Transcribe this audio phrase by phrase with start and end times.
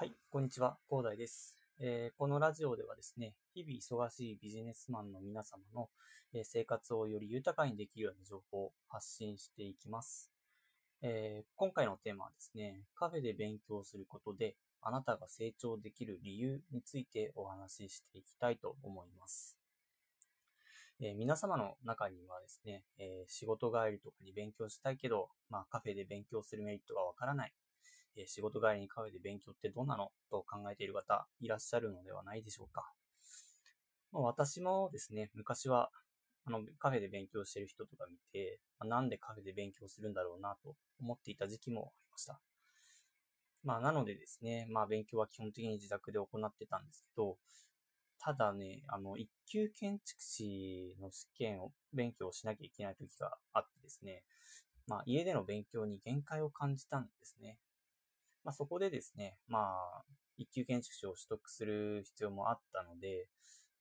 [0.00, 1.58] はい、こんにちは、広大です。
[1.78, 5.90] えーこのラジオではですね、日々忙しいビジネスマンの皆様の、
[6.32, 10.30] えー生活をより豊かにできるような情報を発信していきます。
[11.02, 19.58] えー今回のテーマはですね、カフェで勉強することで、あなたが成長できる理由についてお話ししていきたいと思います。
[21.02, 27.52] えー皆様の中にはですね、えー仕事帰りとかに勉強したいけど、まあカフェで勉強するメリットがわからない。
[28.16, 32.92] え仕事帰りにカフェで勉強ってどうなのと考えている方いらっしゃるのではないでしょうか。
[34.12, 35.90] まあ私もですね、昔は
[36.44, 42.40] あのカフェで勉強してる人とか見て、まあなんでカフェで勉強するんだろうなと思っていた時期もありました。
[43.62, 47.36] まあなのでですね、まあ勉強は基本的に自宅で行ってたんですけど、
[48.18, 54.22] ただね、あの、一級建築士の試験を勉強しなきゃいけない時があってですね、
[54.86, 57.58] まあ家での勉強に限界を感じたんですね。
[58.44, 60.04] まあ、そこでですね、まあ、
[60.36, 63.28] 一級建築士を取得する必要もあったので、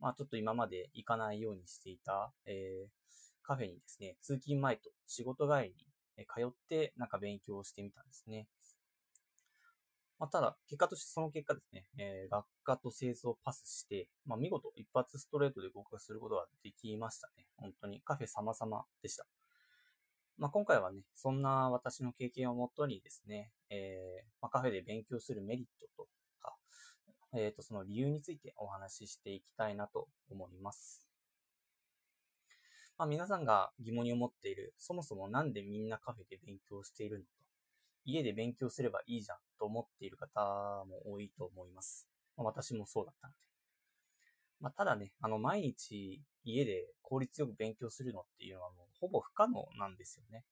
[0.00, 2.88] まあ、ちょっと今まで行かないようにしていた、えー
[3.48, 5.74] カフェにですね、通勤前と仕事帰り
[6.18, 8.48] に通って、なんか勉強をしてみたんですね。
[10.18, 17.46] まあ、ただ、結果としてその結果ですね、えー学科と製造をパスして、まあ、見事一発ストレートで合格することができましたね。
[17.56, 19.26] 本当にカフェ様々でした。
[20.38, 26.08] まあ、今回はね、そんな私の経験をもとにですね、えーまあ、カフェで勉強するメリットと
[26.42, 26.54] か、
[27.34, 31.06] えっ、と、その理由についてお話ししていきたいなと思います。
[32.98, 37.30] まあ、皆さんが疑問に思っている、そもそもなんでみんなカフェで勉強しているのと、
[38.04, 42.08] 家で勉強すればいいじゃんと思っている方も多いと思います。
[42.36, 43.38] まあ、私もそうだったので。
[44.60, 50.44] まあ、ただね、あの、毎日家で効率よく勉強するのっていうのはもうほぼ不可能なんですよね。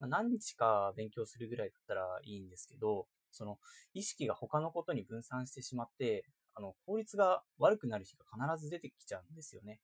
[0.00, 3.58] まあ、何日か勉強するぐらいだったらいいんですけど、その
[3.94, 9.80] 意識が他のことに分散してしまって、あの、効率が悪くなる日が必ず出てきちゃうんですよね。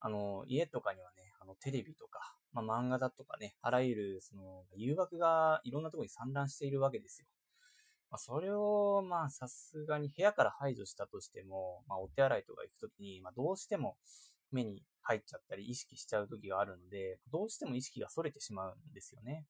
[0.00, 2.20] あの、家とかにはね、あの、テレビとか、
[2.52, 7.26] まあ、漫画だとかね、あらゆる、その、誘惑がいろんなところに散乱しているわけですよ。
[8.10, 13.96] まあ、それを、まあ、さすがに部屋から排除したとしても、まあ、お手洗いとか行くときに、まあ、どうしても
[14.52, 19.44] 目に入っちゃったり意識しちゃう時があるので、どうしても意識が逸れてしまうんですよね。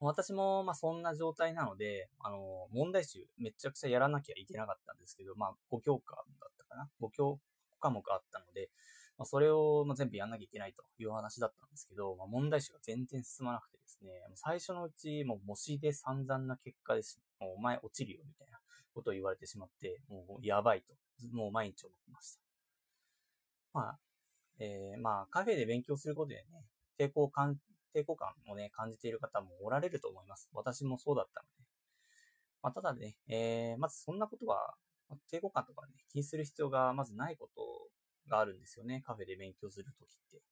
[0.00, 7.38] 私も、まあ、そんな状態なので、あの、問題集めちゃくちゃやらなきゃいけなかったんですけど、まあ、5教科だったかな ?5 教
[7.80, 8.68] 科目あったので、
[9.16, 17.20] まあ、それをま全部やんなきゃいけないという話だったんですけど、まあ、問題集が全然進まなくてですね、最初のうち、もう模試で散々な結果です。
[17.38, 18.58] もうお前落ちるよ、みたいな
[18.94, 20.94] ことを言われてしまって、もうやばいと、
[21.32, 22.41] もう毎日思ってました。
[23.72, 23.98] まあ、
[24.58, 26.66] えーまあ、カフェで勉強することでね、
[26.98, 27.58] 抵抗感、
[27.94, 30.48] 抵抗感をね、感じている方もおられると思います。
[30.52, 31.64] 私もそうだったので。
[32.62, 34.74] まあ、ただね、えーまずそんなことは、
[35.32, 37.60] 抵抗感とかね、気にする必要がまずないこと
[38.28, 39.02] があるんですよね。
[39.04, 40.42] カフェで勉強するときって。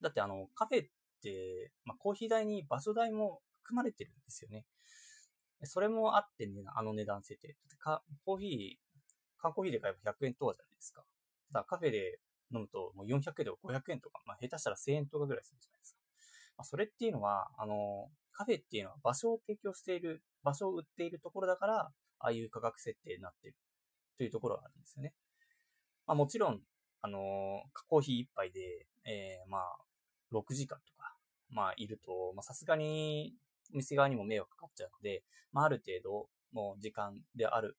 [0.00, 0.88] だってあの、カフェっ
[1.22, 4.64] て、まあ、コーヒー代に場所代も含まれてるんですよね。
[5.64, 7.56] それもあってね、あの値段設定。
[7.78, 11.04] か、コーヒー、缶コーヒーで買えば100円とかじゃないですか。
[11.52, 12.20] ただカフェで
[12.52, 15.98] 飲むともう400円とか500円とか、まあ下手したら1000円とかぐらいするじゃないですか。
[16.58, 23.56] まあ、それっていうのは、あの、カフェっていうのは場所を提供している、場所を売っているところだから、ああいう価格設定になっている
[24.16, 25.14] というところがあるんですよね。
[26.06, 26.60] まあもちろん、
[27.00, 29.78] あの、コーヒー一杯で、えー、まあ、
[30.32, 31.14] 6時間とか、
[31.50, 33.34] まあ、いると、まあ、さすがに、
[33.72, 35.22] お店側にも迷惑かかっちゃうので、
[35.52, 37.76] まあ、ある程度、もう時間である、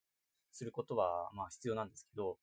[0.52, 2.38] することは、まあ、必要なんですけど、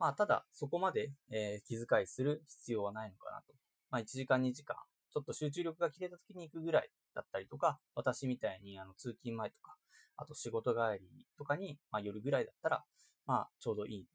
[0.00, 3.54] まあ、ただ、そこまで、えー気遣いする必要はないのかなと。
[3.90, 4.76] まあ、1時間、2時間、
[5.12, 9.76] ちょっと集中力が切れた時に行くぐらいだったりとか、私みたいに、あの、通勤前とか、
[10.16, 12.84] あと仕事帰りとかに、まあ、夜ぐらいだったら、
[13.26, 14.06] まあ、ちょうどいい。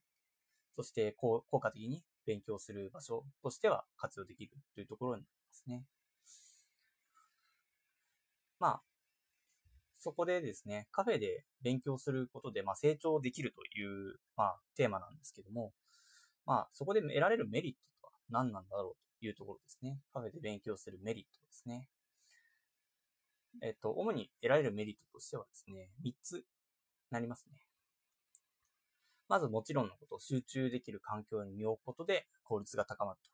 [0.76, 5.86] そして、こう、効果的に勉強する場所としては活用できるというところになりますね。
[8.60, 8.82] まあ、
[9.98, 15.74] そこでですね、カフェで勉強することで、まあ、成長できるという、まあ、テーマなんですけども、
[16.46, 20.00] まあ、そこで得られるメリットとは何なんだろうというところですね。
[20.14, 21.88] カフェで勉強するメリットですね。
[23.62, 26.44] えっと、主に得られるメリットとしてはですね、3つ
[27.10, 27.58] なりますね。
[29.28, 33.30] まずもちろんのこと、集中できる環境に身を置くことで効率が高まると。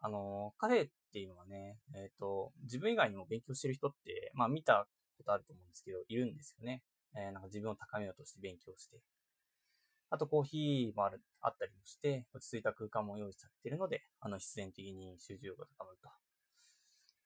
[0.00, 4.86] あの、カフェっていうのはね、えっ、と、自分以外にも勉強してる人って、まあ見た
[5.18, 6.82] ことあると思うんですけど、いるんですよね。
[7.16, 9.00] えーなんか自分を高めようとして勉強して。
[10.10, 16.08] あとコーヒーもある、あったりもして、落ち着いた空間も用意されているので、あの、必然的に集中力が高まると。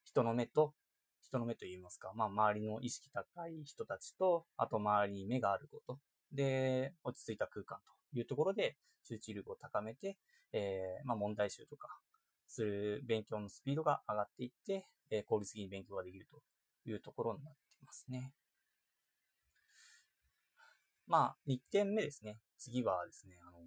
[0.03, 0.73] 人の目と、
[1.21, 5.99] 人の目といいますか、まあ、周りの意識高い人たちと、あと周りに目があること、
[6.31, 7.79] で、落ち着いた空間
[8.11, 10.17] というところで集中力を高めて、
[10.51, 11.89] えー、まあ、問題集とか
[12.47, 16.41] する勉強のスピードが上がっていって、えー、効率的に勉強ができると
[16.89, 18.33] いうところになっていますね。
[21.07, 22.37] まあ、1点目ですね。
[22.63, 23.57] 次はですね、あの、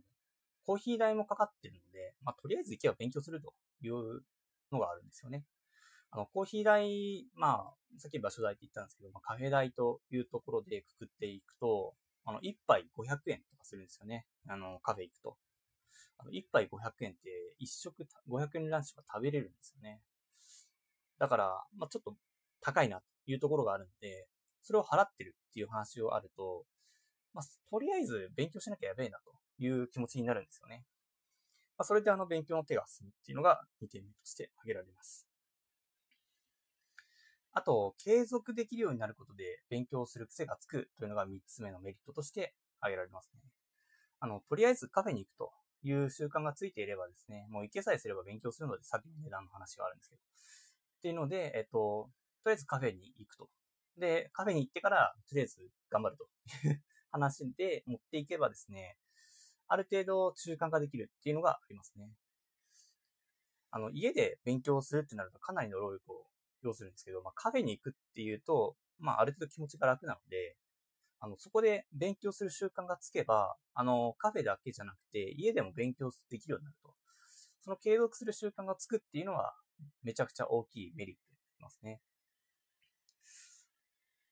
[0.64, 3.52] コーヒー代もかかってるので、まあ、とりあえず行けば勉強すると
[3.82, 4.22] いう
[4.72, 5.44] のがあるんですよね。
[6.10, 11.94] あの、コーヒー代、まあ、さっき場所代って言ったんですけど、まあ、カフェ代というところでくくっていくと、
[12.24, 14.26] あの、1杯500円とかするんですよね。
[14.48, 15.36] あの、カフェ行くと。
[16.18, 20.00] あの、1杯500円って、1食500円ランチが食べれるんですよね。
[21.18, 22.16] だから、まあ、ちょっと
[22.60, 24.26] 高いなというところがあるので、
[24.62, 26.64] それを払ってるっていう話をあると、
[27.36, 30.84] まあ、とりあえず勉強しなきゃやべえなという気持ちになるんですよね。
[31.76, 35.28] まあ、それであの勉強の手が進むっていうのが2点目として挙げられます。
[37.52, 43.40] あと、継続できるようになることで勉強する癖がつくというのが3つ目のメリットとして挙げられますね。
[44.20, 50.20] あの、とりあえずカフェに行くという習慣がついていればですね、もう行けさえすれば勉強するのでさっきの値段の話があるんですけど。
[50.20, 52.10] っていうので、えっと、
[52.44, 53.48] とりあえずカフェに行くと。
[53.98, 55.60] で、カフェに行ってから、とりあえず
[55.90, 56.28] 頑張ると
[57.10, 58.96] 話で持っていけばですね、
[59.68, 62.10] ある程度中間化できるっていうのがありますね。
[63.70, 66.26] あの、家で勉強するってなるとかなりの労力を
[66.62, 70.56] 要するんですけど、まあ、カフェに行くっていうと、まあ、ある程度気持ちが楽なので、
[71.20, 76.94] あの、そこで勉強する習慣がつけば、あの、カフェだけじゃなくて、家でも勉強できるようになると。
[77.62, 79.54] その継続する習慣がつくっていうのは、
[80.02, 82.00] めちゃくちゃ大きいメリットになりますね。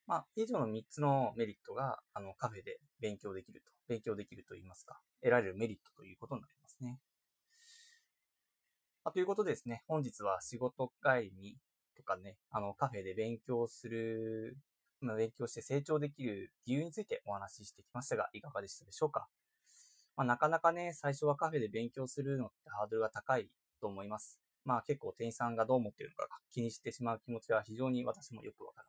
[0.06, 7.00] まあ、以上の3つのメリットが、あの、カフェで勉強できると、勉強できると言いますか、得られるメリットということになりますね。
[9.04, 11.56] まあ、ということでですね、本日は仕事帰りに
[11.96, 14.56] とかね、あの、カフェで勉強する、
[15.00, 19.28] まあ、勉強して成長できる理由についてお話ししてきましたが、いかがでしたでしょうか？
[20.16, 23.50] まあ、なかなかね、最初はカフェで勉強するのってハードルが高い
[23.80, 24.40] と思います。
[24.64, 28.88] まあ結構店員さんがどう思ってるのか気にしてしまう気持ちは非常に私もよくわかる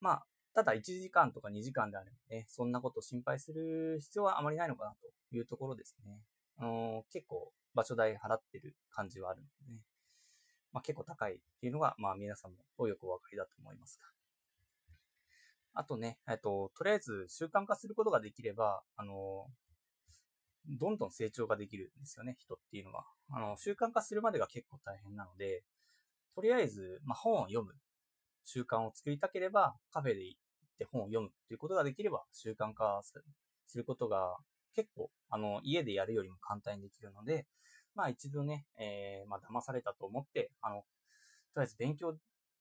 [0.00, 6.20] まあ、ただ1時間とか2時間であればね、そんなこと心配する必要はあまりないのかなというところですね。
[6.58, 9.80] あのー、結構場所代払ってる感じはあるのでね。
[10.72, 14.06] まあ結構高いっていうのが、まあ皆さんもよくお分かりだと思いますが。
[15.74, 23.04] あとね、えっと、とりあえず習慣化することができれば、あのー、どんどん成長ができるんですよね、人っていうのは。
[23.30, 25.62] あの、習慣化するまでが結構大変なので、
[26.34, 27.74] とりあえず、まあ、本を読む
[28.48, 30.40] 習慣を作りたければ、カフェで行っ
[30.78, 33.02] て本を読むっていうことができれば、習慣化
[33.66, 34.36] することが
[34.74, 37.46] 結構、あの、家でやるよりも簡単にできるので、
[37.94, 40.76] まあ一度ね、えー、まあ騙されたと思って、あの、
[41.52, 42.16] とりあえず勉強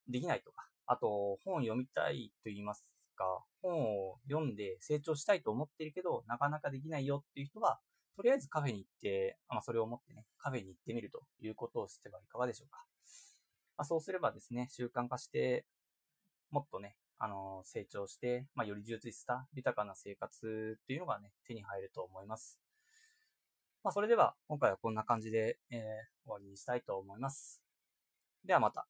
[0.09, 2.83] できないとか、あと本を読みたいと言います
[3.15, 3.23] か、
[3.61, 7.79] 本を読んで成長したいと思ってるけど、なかなかできないよっていう人は、
[8.17, 12.83] とりあえずカフェに行って、まあそれを思ってね、カフェに行ってみるということをしてはいかがでしょうか。
[13.77, 15.65] まあ、そうすればですね、習慣化して、
[16.51, 22.59] もっとね、あの、成長して、まあ、より充実した豊かな生活っていうのがね、手に入ると思います。
[23.83, 25.79] まあ、それでは、今回はこんな感じで、えー、
[26.25, 27.61] 終わりにしたいと思います。
[28.45, 28.87] ではまた。